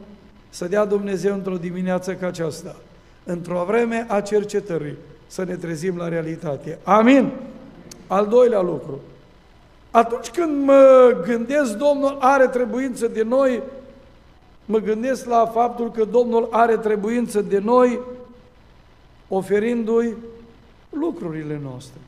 [0.49, 2.75] să dea Dumnezeu într-o dimineață ca aceasta,
[3.23, 4.95] într-o vreme a cercetării,
[5.27, 6.77] să ne trezim la realitate.
[6.83, 7.31] Amin?
[8.07, 8.99] Al doilea lucru.
[9.91, 13.61] Atunci când mă gândesc, Domnul are trebuință de noi,
[14.65, 17.99] mă gândesc la faptul că Domnul are trebuință de noi,
[19.27, 20.15] oferindu-i
[20.89, 21.99] lucrurile noastre.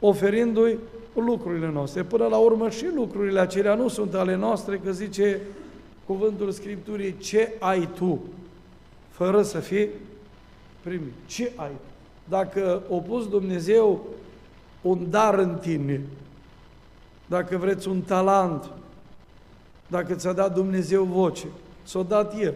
[0.00, 0.78] Oferindu-i
[1.14, 2.02] lucrurile noastre.
[2.02, 5.40] Până la urmă și lucrurile acelea nu sunt ale noastre, că zice
[6.06, 8.20] cuvântul Scripturii, ce ai tu,
[9.10, 9.88] fără să fii
[10.82, 11.12] primit.
[11.26, 11.72] Ce ai?
[12.28, 14.04] Dacă o pus Dumnezeu
[14.82, 16.00] un dar în tine,
[17.26, 18.70] dacă vreți un talent,
[19.86, 21.46] dacă ți-a dat Dumnezeu voce,
[21.82, 22.54] s-o dat El.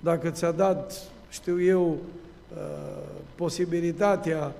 [0.00, 3.02] Dacă ți-a dat, știu eu, uh,
[3.34, 4.52] posibilitatea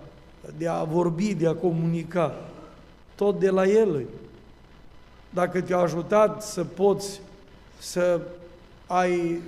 [0.56, 2.34] de a vorbi, de a comunica,
[3.14, 4.04] tot de la El.
[5.30, 7.20] Dacă te-a ajutat să poți
[7.78, 8.20] să
[8.86, 9.40] ai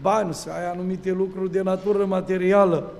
[0.00, 2.92] bani, să ai anumite lucruri de natură materială,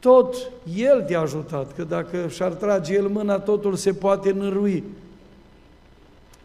[0.00, 0.36] tot
[0.76, 4.84] El te-a ajutat, că dacă și-ar trage El mâna, totul se poate nărui.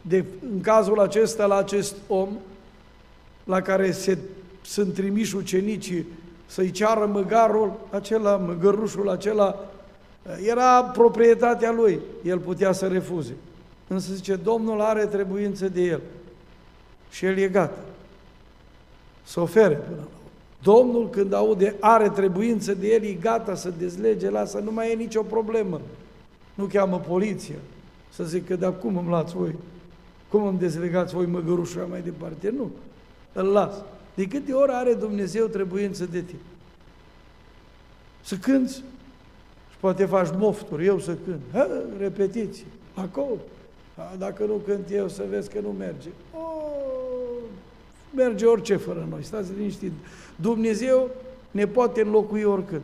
[0.02, 2.30] De, în cazul acesta, la acest om,
[3.44, 4.18] la care se,
[4.62, 6.06] sunt trimiși ucenicii
[6.46, 9.60] să-i ceară măgarul acela, măgărușul acela,
[10.46, 13.36] era proprietatea lui, el putea să refuze.
[13.88, 16.02] Însă zice, Domnul are trebuință de el
[17.10, 17.80] și el e gata
[19.24, 20.25] să ofere până la
[20.66, 24.96] Domnul când aude are trebuință de el, e gata să dezlege, lasă, nu mai e
[24.96, 25.82] nicio problemă.
[26.54, 27.56] Nu cheamă poliția
[28.10, 29.56] să zică, dar cum îmi luați voi?
[30.30, 32.54] Cum îmi dezlegați voi măgărușul mai departe?
[32.58, 32.70] Nu,
[33.34, 33.74] îl las.
[34.14, 36.40] De câte ori are Dumnezeu trebuință de tine?
[38.22, 38.76] Să cânți
[39.70, 41.42] și poate faci mofturi, eu să cânt.
[41.52, 43.38] Ha, repetiții, acolo.
[43.96, 46.10] Ha, dacă nu cânt eu, să vezi că nu merge.
[46.34, 47.15] Oh,
[48.16, 49.92] merge orice fără noi, stați liniștit.
[50.36, 51.10] Dumnezeu
[51.52, 52.82] ne poate înlocui oricând.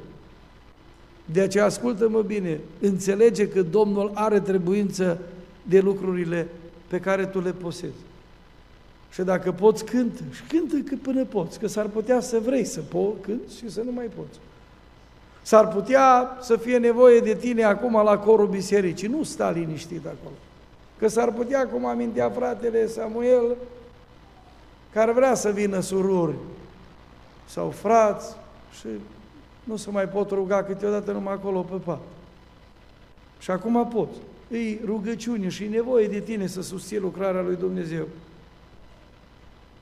[1.25, 5.19] De aceea ascultă-mă bine, înțelege că Domnul are trebuință
[5.63, 6.47] de lucrurile
[6.87, 7.93] pe care tu le posezi.
[9.11, 10.21] Și dacă poți, cântă.
[10.31, 13.81] Și cântă cât până poți, că s-ar putea să vrei să po- cânti și să
[13.85, 14.39] nu mai poți.
[15.41, 19.07] S-ar putea să fie nevoie de tine acum la corul bisericii.
[19.07, 20.35] Nu sta liniștit acolo.
[20.99, 23.55] Că s-ar putea, cum amintea fratele Samuel,
[24.93, 26.35] care vrea să vină sururi
[27.45, 28.35] sau frați
[28.79, 28.87] și
[29.63, 31.99] nu se mai pot ruga câteodată numai acolo pe pat.
[33.39, 34.17] Și acum poți.
[34.49, 38.07] Îi rugăciune și nevoie de tine să susții lucrarea lui Dumnezeu.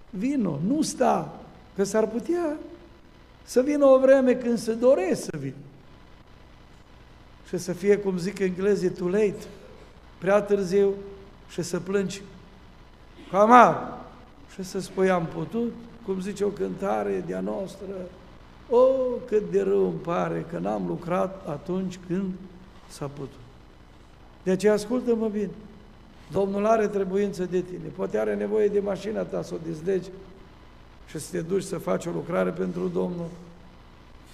[0.09, 1.39] Vino, nu sta,
[1.75, 2.57] că s-ar putea
[3.43, 5.53] să vină o vreme când se doresc să vin.
[7.47, 9.43] Și să fie, cum zic englezii, too late,
[10.17, 10.93] prea târziu
[11.49, 12.21] și să plângi
[13.31, 13.51] cam
[14.53, 15.73] și să spui am putut,
[16.05, 17.85] cum zice o cântare de-a noastră,
[18.69, 22.31] o, oh, cât de rău îmi pare că n-am lucrat atunci când
[22.87, 23.39] s-a putut.
[24.43, 25.49] De aceea ascultă-mă bine.
[26.31, 27.87] Domnul are trebuință de tine.
[27.95, 30.09] Poate are nevoie de mașina ta să o dezlegi
[31.07, 33.27] și să te duci să faci o lucrare pentru Domnul,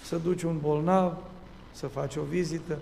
[0.03, 1.17] să duci un bolnav,
[1.71, 2.77] să faci o vizită,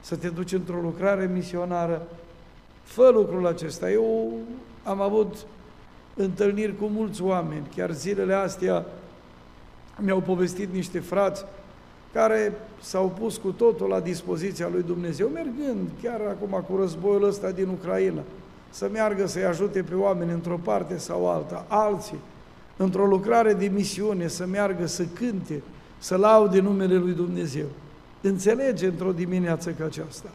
[0.00, 2.06] să te duci într-o lucrare misionară.
[2.82, 3.90] Fă lucrul acesta.
[3.90, 4.32] Eu
[4.84, 5.46] am avut
[6.16, 8.84] întâlniri cu mulți oameni, chiar zilele astea
[9.98, 11.44] mi-au povestit niște frați
[12.12, 17.50] care s-au pus cu totul la dispoziția lui Dumnezeu, mergând chiar acum cu războiul ăsta
[17.50, 18.22] din Ucraina,
[18.70, 22.18] să meargă să-i ajute pe oameni într-o parte sau alta, alții,
[22.76, 25.62] într-o lucrare de misiune, să meargă să cânte,
[25.98, 27.66] să laude numele lui Dumnezeu.
[28.20, 30.28] Înțelege într-o dimineață ca aceasta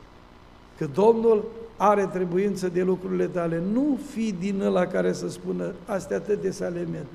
[0.78, 1.46] că Domnul
[1.84, 3.62] are trebuință de lucrurile tale.
[3.74, 7.06] Nu fi din ăla care să spună, astea atâtea sale mele.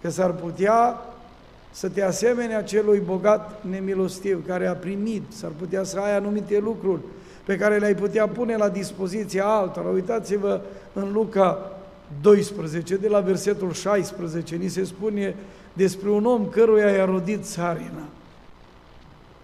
[0.00, 0.98] Că s-ar putea
[1.70, 7.00] să te asemenea celui bogat nemilostiv care a primit, s-ar putea să ai anumite lucruri
[7.44, 9.88] pe care le-ai putea pune la dispoziția altora.
[9.88, 10.60] Uitați-vă
[10.92, 11.70] în Luca
[12.20, 15.36] 12, de la versetul 16, ni se spune
[15.72, 18.04] despre un om căruia i-a rodit țarina.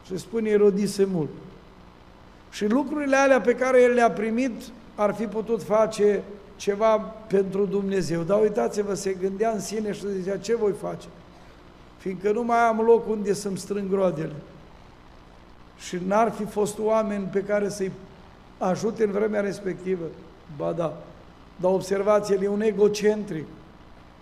[0.08, 1.30] Se spune rodise mult.
[2.56, 4.52] Și lucrurile alea pe care el le-a primit
[4.94, 6.22] ar fi putut face
[6.56, 8.22] ceva pentru Dumnezeu.
[8.22, 11.06] Dar uitați-vă, se gândea în sine și zicea, ce voi face?
[11.96, 14.32] Fiindcă nu mai am loc unde să-mi strâng roadele.
[15.78, 17.92] Și n-ar fi fost oameni pe care să-i
[18.58, 20.04] ajute în vremea respectivă.
[20.56, 20.96] Ba da,
[21.56, 23.46] dar observați, el e un egocentric.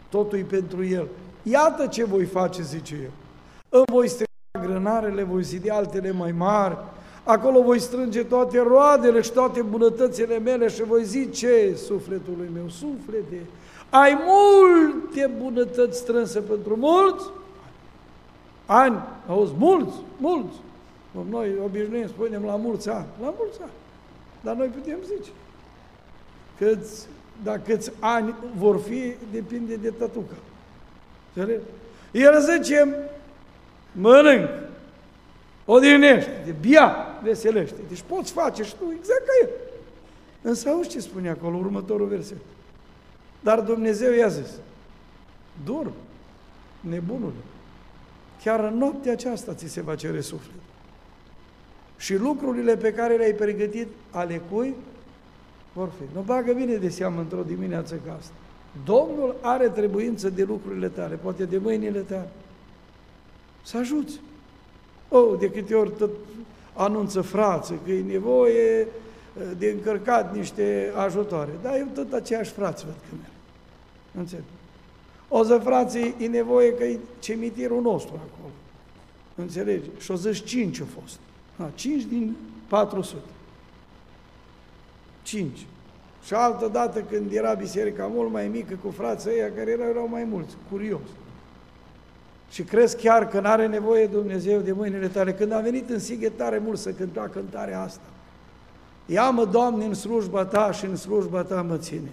[0.09, 1.09] Totul e pentru el.
[1.43, 3.11] Iată ce voi face, zice el.
[3.69, 6.77] Îmi voi strica grânarele, voi zidi altele mai mari,
[7.25, 13.41] acolo voi strânge toate roadele și toate bunătățile mele și voi zice sufletului meu, suflete,
[13.91, 17.25] ai multe bunătăți strânse pentru mulți
[18.67, 20.57] ani, auzi, mulți, mulți.
[21.31, 23.71] Noi obișnuim, spunem la mulți ani, la mulți ani.
[24.41, 25.31] Dar noi putem zice.
[26.59, 27.07] Câți,
[27.43, 30.35] dacă câți ani vor fi, depinde de tătuca.
[32.13, 32.95] El zice,
[33.93, 34.49] mănânc,
[35.65, 37.77] odihnește, bia, veselește.
[37.89, 39.51] Deci poți face și tu exact ca el.
[40.43, 42.37] Însă auzi ce spune acolo, următorul verset.
[43.41, 44.51] Dar Dumnezeu i-a zis,
[45.65, 45.93] dorm,
[46.81, 47.43] nebunule,
[48.43, 50.55] chiar în noaptea aceasta ți se va cere suflet.
[51.97, 54.75] Și lucrurile pe care le-ai pregătit ale cui
[55.73, 56.15] vor fi.
[56.15, 58.35] Nu bagă bine de seamă într-o dimineață ca asta.
[58.85, 62.29] Domnul are trebuință de lucrurile tale, poate de mâinile tale.
[63.63, 64.21] Să ajuți.
[65.09, 66.11] Oh, de câte ori tot
[66.75, 68.87] anunță frață că e nevoie eh,
[69.59, 71.51] de încărcat niște ajutoare.
[71.63, 73.33] Dar eu tot aceeași frață văd că merg.
[74.19, 74.45] Înțeleg.
[75.29, 78.53] O să frații, e nevoie că e cemitirul nostru acolo.
[79.35, 79.89] Înțelegi?
[79.99, 81.19] Și o zici cinci au fost.
[81.59, 82.37] Ha, cinci din
[82.69, 83.23] 400.
[85.23, 85.67] Cinci.
[86.25, 90.09] Și altă dată când era biserica mult mai mică cu frații ăia care erau, erau
[90.09, 91.01] mai mulți, curios.
[92.55, 95.33] Și crezi chiar că n-are nevoie Dumnezeu de mâinile tale.
[95.33, 98.07] Când a venit în Sighet tare mult să cânta cântarea asta.
[99.07, 102.13] Ia-mă, Doamne, în slujba Ta și în slujba Ta mă ține.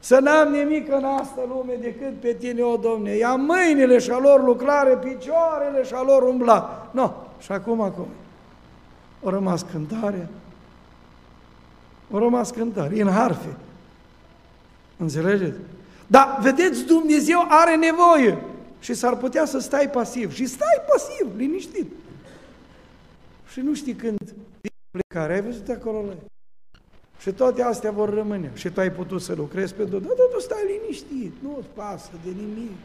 [0.00, 3.16] Să n-am nimic în asta lume decât pe Tine, o Domne.
[3.16, 6.90] Ia mâinile și a lor lucrare, picioarele și a lor umbla.
[6.92, 7.00] Nu.
[7.00, 7.12] No.
[7.40, 8.06] Și acum, acum.
[9.22, 10.28] O rămas cântarea.
[12.10, 13.56] O rămas cântare, în harfe.
[14.96, 15.58] Înțelegeți?
[16.06, 18.38] Dar, vedeți, Dumnezeu are nevoie
[18.80, 20.32] și s-ar putea să stai pasiv.
[20.32, 21.86] Și stai pasiv, liniștit.
[23.52, 24.34] Și nu știi când
[24.90, 25.32] plecare.
[25.32, 26.14] Ai văzut acolo la
[27.20, 28.50] Și toate astea vor rămâne.
[28.54, 30.02] Și tu ai putut să lucrezi pe tot.
[30.02, 32.76] Dar tu stai liniștit, nu-ți pasă de nimic.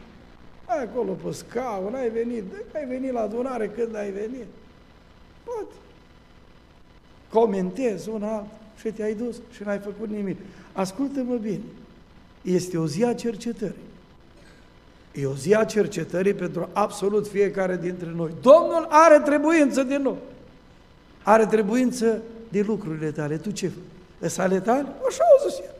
[0.66, 4.46] Ai acolo pe scaun, ai venit, ai venit la adunare când ai venit.
[5.44, 5.74] Poate.
[7.30, 10.38] Comentezi una alta și te-ai dus și n-ai făcut nimic.
[10.72, 11.62] Ascultă-mă bine.
[12.42, 13.85] Este o zi a cercetării.
[15.20, 18.30] E o zi a cercetării pentru absolut fiecare dintre noi.
[18.40, 20.16] Domnul are trebuință de noi.
[21.22, 23.36] Are trebuință de lucrurile tale.
[23.36, 23.70] Tu ce
[24.20, 24.38] faci?
[24.38, 24.86] ale tale?
[25.08, 25.74] Așa au zis el.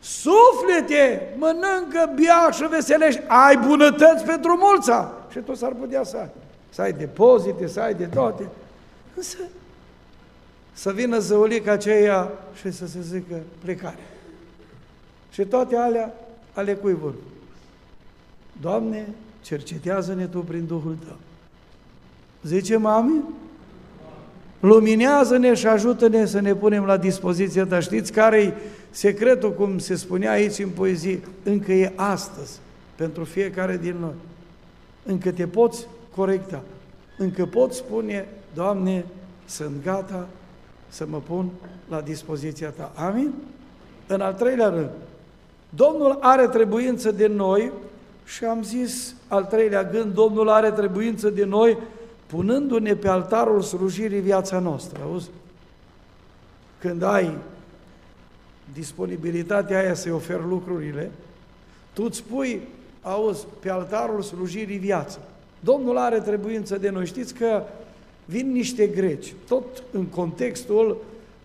[0.00, 3.20] Suflete, mănâncă, bia și veselești.
[3.26, 4.90] Ai bunătăți pentru mulți
[5.30, 6.30] Și tu s-ar putea să ai.
[6.68, 8.48] Să ai depozite, să ai de toate.
[9.14, 9.36] Însă,
[10.72, 14.06] să vină zăulica aceea și să se zică plecare.
[15.30, 16.14] Și toate alea
[16.52, 17.14] ale cui vor?
[18.60, 19.08] Doamne,
[19.42, 21.16] cercetează-ne Tu prin Duhul Tău.
[22.42, 23.22] Zice mami?
[24.60, 27.80] Luminează-ne și ajută-ne să ne punem la dispoziția Ta.
[27.80, 28.52] Știți care-i
[28.90, 31.20] secretul, cum se spunea aici în poezie?
[31.42, 32.58] Încă e astăzi,
[32.96, 34.14] pentru fiecare din noi.
[35.04, 36.62] Încă te poți corecta.
[37.18, 39.04] Încă poți spune, Doamne,
[39.46, 40.28] sunt gata
[40.88, 41.48] să mă pun
[41.88, 42.92] la dispoziția Ta.
[42.94, 43.32] Amin?
[44.06, 44.90] În al treilea rând,
[45.70, 47.72] Domnul are trebuință de noi
[48.28, 51.78] și am zis, al treilea gând, Domnul are trebuință de noi,
[52.26, 55.30] punându-ne pe altarul slujirii viața noastră, auzi?
[56.78, 57.36] Când ai
[58.72, 61.10] disponibilitatea aia să-i oferi lucrurile,
[61.92, 62.60] tu îți pui,
[63.02, 65.18] auzi, pe altarul slujirii viața.
[65.60, 67.06] Domnul are trebuință de noi.
[67.06, 67.62] Știți că
[68.24, 70.88] vin niște greci, tot în contextul,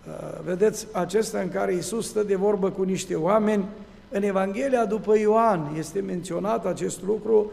[0.07, 3.65] uh, vedeți, acesta în care Iisus stă de vorbă cu niște oameni
[4.13, 7.51] în Evanghelia după Ioan este menționat acest lucru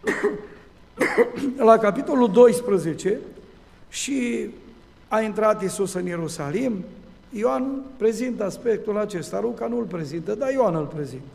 [1.70, 3.18] la capitolul 12
[3.88, 4.48] și
[5.08, 6.84] a intrat Isus în Ierusalim,
[7.30, 11.26] Ioan prezintă aspectul acesta, Luca nu îl prezintă, dar Ioan îl prezintă.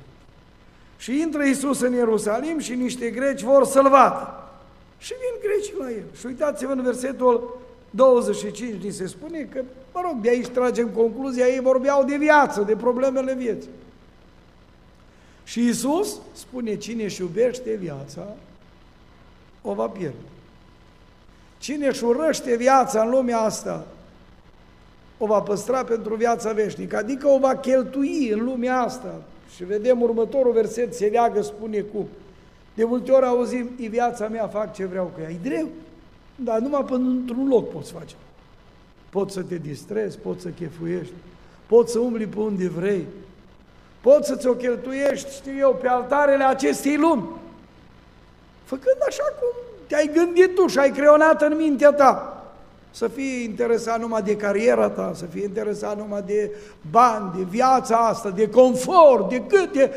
[0.98, 4.50] Și intră Isus în Ierusalim și niște greci vor să-l vadă.
[4.98, 6.18] Și vin grecii la el.
[6.20, 7.60] Și uitați-vă în versetul
[7.98, 9.62] 25, ni se spune că
[9.98, 13.70] Mă rog, de aici tragem concluzia, ei vorbeau de viață, de problemele vieții.
[15.44, 18.36] Și Isus spune, cine își iubește viața,
[19.62, 20.16] o va pierde.
[21.60, 23.88] Cine își urăște viața în lumea asta,
[25.18, 29.22] o va păstra pentru viața veșnică, adică o va cheltui în lumea asta.
[29.56, 32.08] Și vedem următorul verset, se leagă, spune cum.
[32.74, 35.30] De multe ori auzim, e viața mea, fac ce vreau cu ea.
[35.30, 35.68] E greu,
[36.44, 38.16] dar numai până într-un loc poți face.
[39.10, 41.14] Poți să te distrezi, poți să chefuiești,
[41.66, 43.06] poți să umbli pe unde vrei,
[44.02, 47.30] poți să-ți o cheltuiești, știu eu, pe altarele acestei lumi.
[48.64, 52.32] Făcând așa cum te-ai gândit tu și ai creonat în mintea ta.
[52.92, 56.52] Să fii interesat numai de cariera ta, să fii interesat numai de
[56.92, 59.92] bani, de viața asta, de confort, de câte...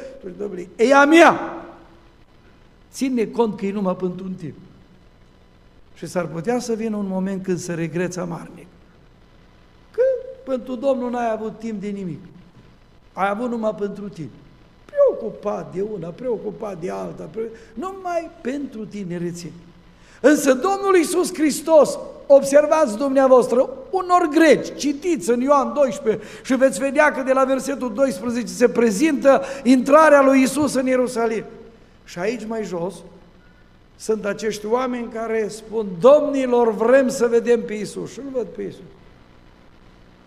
[0.77, 1.41] E a mea!
[2.93, 4.55] Ține cont că e numai pentru un timp.
[6.01, 8.67] Și s-ar putea să vină un moment când să regreți amarnic.
[9.91, 10.03] Că
[10.45, 12.21] pentru Domnul n-ai avut timp de nimic.
[13.13, 14.29] Ai avut numai pentru tine.
[14.85, 17.43] Preocupat de una, preocupat de alta, pre...
[17.75, 19.53] numai pentru tinerețe.
[20.21, 27.13] Însă Domnul Iisus Hristos, observați dumneavoastră, unor greci, citiți în Ioan 12 și veți vedea
[27.13, 31.45] că de la versetul 12 se prezintă intrarea lui Iisus în Ierusalim.
[32.05, 32.95] Și aici mai jos
[34.01, 38.13] sunt acești oameni care spun, domnilor, vrem să vedem pe Iisus.
[38.13, 38.85] Și îl văd pe Iisus.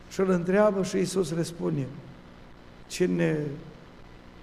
[0.10, 1.86] Și îl întreabă și Iisus răspunde,
[2.88, 3.40] cine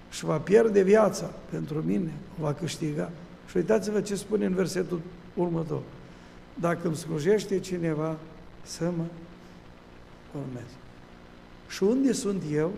[0.09, 3.11] își va pierde viața pentru mine, o va câștiga.
[3.49, 5.01] Și uitați-vă ce spune în versetul
[5.33, 5.81] următor.
[6.53, 8.17] Dacă îmi slujește cineva,
[8.63, 9.03] să mă
[10.35, 10.75] urmeze.
[11.69, 12.71] Și unde sunt eu,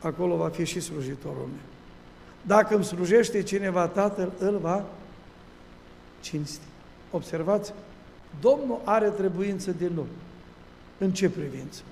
[0.00, 1.66] acolo va fi și slujitorul meu.
[2.42, 4.84] Dacă îmi slujește cineva Tatăl, îl va
[6.20, 6.64] cinsti.
[7.10, 7.72] Observați?
[8.40, 10.06] Domnul are trebuință de noi.
[10.98, 11.82] În ce privință?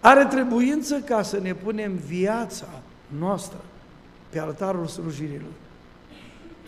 [0.00, 2.82] Are trebuință ca să ne punem viața
[3.18, 3.60] noastră
[4.28, 5.54] pe altarul slujirii Lui.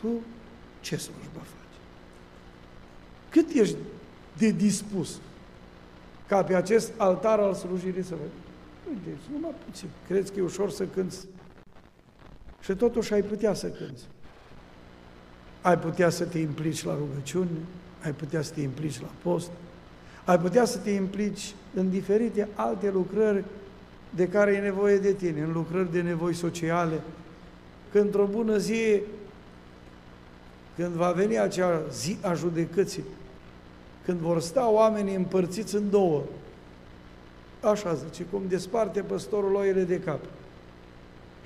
[0.01, 0.09] Tu
[0.81, 1.79] ce slujbă faci?
[3.29, 3.77] Cât ești
[4.39, 5.21] de dispus
[6.29, 8.33] ca pe acest altar al slujirii să vezi?
[8.89, 9.89] Uite, numai puțin.
[10.07, 11.27] Crezi că e ușor să cânți?
[12.61, 14.05] Și totuși ai putea să cânți.
[15.63, 17.49] Ai putea să te implici la rugăciune,
[18.05, 19.51] ai putea să te implici la post,
[20.25, 23.45] ai putea să te implici în diferite alte lucrări
[24.11, 27.01] de care e nevoie de tine, în lucrări de nevoi sociale,
[27.93, 29.01] când într-o bună zi,
[30.77, 33.05] când va veni acea zi a judecății,
[34.05, 36.23] când vor sta oamenii împărțiți în două,
[37.61, 40.21] așa zice, cum desparte păstorul oile de cap.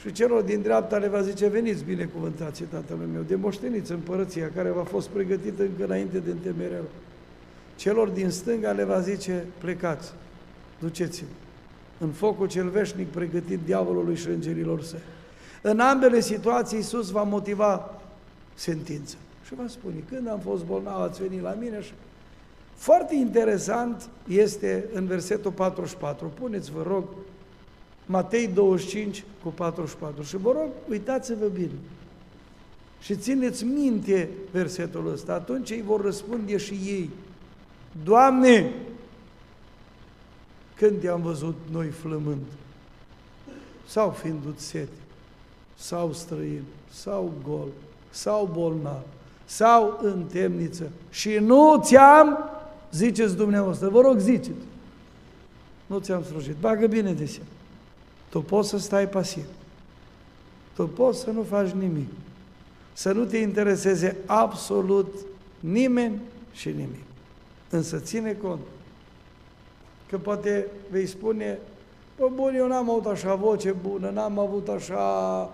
[0.01, 4.71] Și celor din dreapta le va zice, veniți binecuvântați Tatălui meu, de moșteniți împărăția care
[4.71, 6.81] v-a fost pregătită încă înainte de întemeierea
[7.77, 10.13] Celor din stânga le va zice, plecați,
[10.79, 11.29] duceți-vă
[11.99, 15.01] în focul cel veșnic pregătit diavolului și îngerilor săi.
[15.63, 18.01] În ambele situații Iisus va motiva
[18.55, 19.17] sentința.
[19.47, 21.93] Și va spune, când am fost bolnav, ați venit la mine și...
[22.75, 26.33] Foarte interesant este în versetul 44.
[26.41, 27.05] Puneți, vă rog,
[28.07, 30.23] Matei 25 cu 44.
[30.23, 31.79] Și vă rog, uitați-vă bine.
[33.01, 35.33] Și țineți minte versetul ăsta.
[35.33, 37.11] Atunci ei vor răspunde și ei.
[38.05, 38.73] Doamne,
[40.75, 42.43] când te-am văzut noi flămând,
[43.87, 44.89] sau fiind sete,
[45.75, 47.69] sau străin, sau gol,
[48.11, 49.03] sau bolnav,
[49.45, 52.39] sau în temniță și nu ți-am,
[52.93, 54.67] ziceți dumneavoastră, vă rog ziceți,
[55.87, 57.49] nu ți-am slujit, bagă bine de seamă.
[58.29, 59.45] Tu poți să stai pasiv.
[60.75, 62.09] Tu poți să nu faci nimic.
[62.93, 65.15] Să nu te intereseze absolut
[65.61, 66.21] nimeni
[66.53, 67.05] și nimic.
[67.71, 68.61] Însă ține cont
[70.09, 71.59] că poate vei spune,
[72.19, 75.51] bă, bun, eu n-am avut așa voce bună, n-am avut așa,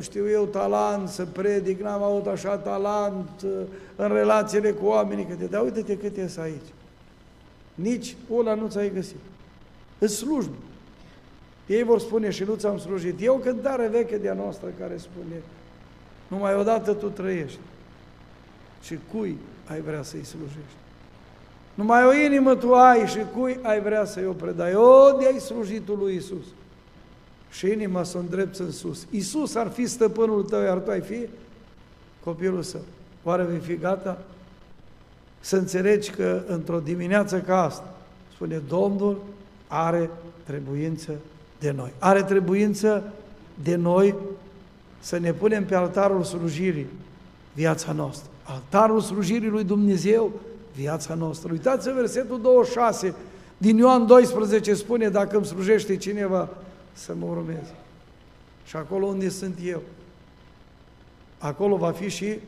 [0.00, 3.50] știu eu, talent să predic, n-am avut așa talent uh,
[3.96, 6.72] în relațiile cu oamenii, că te, dar uite-te cât ești aici.
[7.74, 9.20] Nici una nu ți-ai găsit.
[9.98, 10.54] În slujbă.
[11.66, 13.20] Ei vor spune și nu ți-am slujit.
[13.20, 15.42] E o cântare veche de-a noastră care spune
[16.28, 17.58] numai odată tu trăiești.
[18.82, 20.76] Și cui ai vrea să-i slujești?
[21.74, 24.74] Numai o inimă tu ai și cui ai vrea să-i o predai.
[24.74, 26.44] O, de-ai slujitul lui Isus.
[27.50, 29.06] Și inima să o îndrepți în sus.
[29.10, 31.28] Isus ar fi stăpânul tău, iar tu ai fi
[32.24, 32.80] copilul său.
[33.22, 34.22] Oare vei fi gata?
[35.40, 37.94] Să înțelegi că într-o dimineață ca asta,
[38.34, 39.22] spune Domnul,
[39.66, 40.10] are
[40.44, 41.12] trebuință
[41.58, 41.92] de noi.
[41.98, 43.12] Are trebuință
[43.62, 44.14] de noi
[44.98, 46.86] să ne punem pe altarul slujirii
[47.54, 48.30] viața noastră.
[48.42, 50.32] Altarul slujirii lui Dumnezeu,
[50.74, 51.52] viața noastră.
[51.52, 53.14] Uitați-vă versetul 26
[53.56, 56.48] Din Ioan 12 spune, dacă îmi slujește cineva,
[56.92, 57.74] să mă urmeze.
[58.66, 59.82] Și acolo unde sunt eu,
[61.38, 62.38] acolo va fi și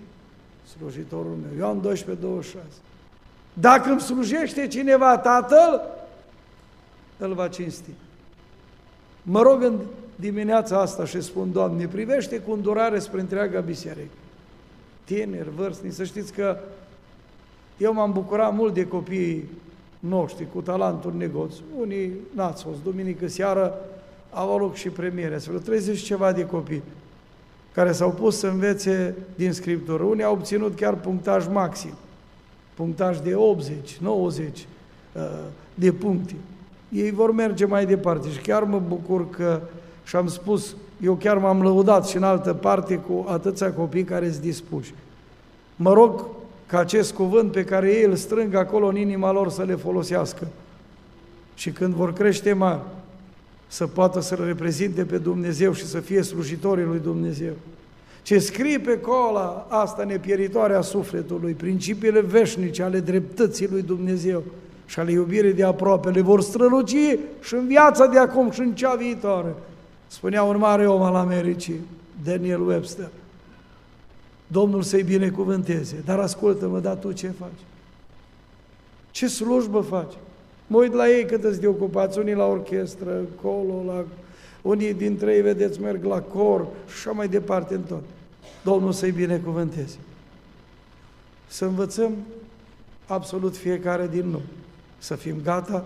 [0.76, 1.59] slujitorul meu.
[1.59, 2.64] Ioan 12, 26.
[3.52, 5.80] Dacă îmi slujește cineva Tatăl,
[7.18, 7.90] îl va cinsti.
[9.23, 9.79] Mă rog în
[10.16, 14.16] dimineața asta și spun, Doamne, privește cu îndurare spre întreaga biserică.
[15.05, 16.59] Tineri, vârstnici, să știți că
[17.77, 19.49] eu m-am bucurat mult de copiii
[19.99, 21.55] noștri cu talentul negoț.
[21.81, 23.75] Unii n-ați fost, duminică seară
[24.31, 26.83] au avut loc și premiere, să vreo 30 ceva de copii
[27.73, 30.03] care s-au pus să învețe din Scriptură.
[30.03, 31.93] Unii au obținut chiar punctaj maxim,
[32.75, 34.66] punctaj de 80, 90
[35.12, 35.23] uh,
[35.75, 36.35] de puncte.
[36.89, 39.61] Ei vor merge mai departe și chiar mă bucur că,
[40.05, 44.30] și am spus, eu chiar m-am lăudat și în altă parte cu atâția copii care
[44.30, 44.95] sunt dispuși.
[45.76, 46.24] Mă rog
[46.66, 50.47] ca acest cuvânt pe care ei îl strâng acolo în inima lor să le folosească.
[51.55, 52.80] Și când vor crește mari,
[53.66, 57.53] să poată să-L reprezinte pe Dumnezeu și să fie slujitorii lui Dumnezeu.
[58.22, 64.43] Ce scrie pe cola asta nepieritoare a sufletului, principiile veșnice ale dreptății lui Dumnezeu
[64.89, 66.97] și ale iubirii de aproape, le vor străluci
[67.41, 69.55] și în viața de acum și în cea viitoare.
[70.07, 71.80] Spunea un mare om al Americii,
[72.24, 73.09] Daniel Webster.
[74.47, 77.61] Domnul să-i binecuvânteze, dar ascultă-mă, dar tu ce faci?
[79.11, 80.12] Ce slujbă faci?
[80.66, 84.05] Mă uit la ei cât îți de ocupați, unii la orchestră, colo, la...
[84.62, 88.03] unii dintre ei, vedeți, merg la cor și așa mai departe în tot.
[88.64, 89.97] Domnul să-i binecuvânteze.
[91.47, 92.12] Să învățăm
[93.07, 94.43] absolut fiecare din noi.
[94.99, 95.84] Să fim gata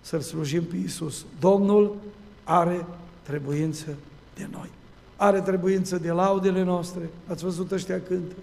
[0.00, 1.24] să-L slujim pe Iisus.
[1.40, 1.96] Domnul
[2.44, 2.86] are
[3.22, 3.86] trebuință
[4.34, 4.70] de noi.
[5.16, 8.34] Are trebuință de laudele noastre, ați văzut ăștia cântă.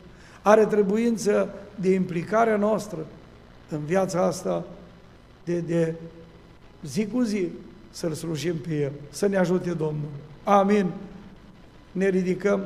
[0.41, 3.05] Are trebuință de implicarea noastră
[3.69, 4.63] în viața asta
[5.43, 5.95] de, de
[6.83, 7.47] zi cu zi
[7.89, 8.91] să-L slujim pe El.
[9.09, 10.09] Să ne ajute Domnul.
[10.43, 10.91] Amin.
[11.91, 12.65] Ne ridicăm.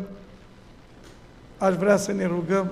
[1.57, 2.71] Aș vrea să ne rugăm.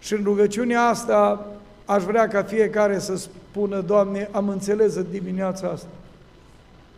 [0.00, 1.46] Și în rugăciunea asta
[1.90, 5.86] aș vrea ca fiecare să spună, Doamne, am înțeles în dimineața asta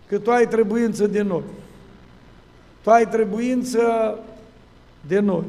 [0.09, 1.43] că Tu ai trebuință de noi.
[2.83, 4.19] Tu ai trebuință
[5.07, 5.45] de noi,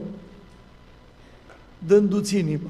[1.87, 2.69] dându-ți inima.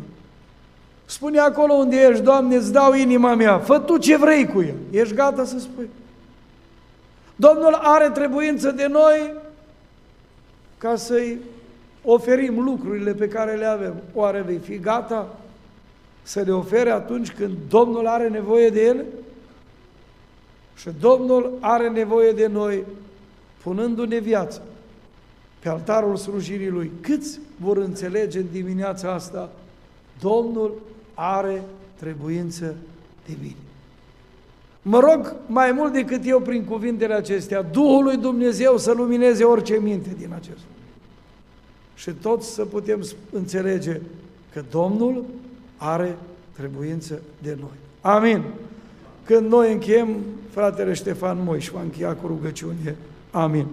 [1.05, 4.75] Spune acolo unde ești, Doamne, îți dau inima mea, fă Tu ce vrei cu ea.
[4.91, 5.89] Ești gata să spui.
[7.35, 9.33] Domnul are trebuință de noi
[10.77, 11.37] ca să-i
[12.03, 13.95] oferim lucrurile pe care le avem.
[14.13, 15.27] Oare vei fi gata
[16.23, 19.05] să le ofere atunci când Domnul are nevoie de ele?
[20.75, 22.83] Și Domnul are nevoie de noi
[23.63, 24.61] punându-ne viața
[25.59, 26.91] pe altarul slujirii Lui.
[27.01, 29.49] Câți vor înțelege în dimineața asta
[30.21, 30.81] Domnul
[31.13, 31.63] are
[31.99, 32.75] trebuință
[33.25, 33.55] de mine.
[34.81, 39.79] Mă rog mai mult decât eu prin cuvintele acestea, Duhul lui Dumnezeu să lumineze orice
[39.79, 40.83] minte din acest lucru.
[41.95, 44.01] Și toți să putem înțelege
[44.53, 45.25] că Domnul
[45.83, 46.17] are
[46.51, 47.77] trebuință de noi.
[48.01, 48.43] Amin.
[49.25, 50.07] Când noi încheiem,
[50.49, 52.95] fratele Ștefan Moiș va încheia cu rugăciune.
[53.31, 53.65] Amin.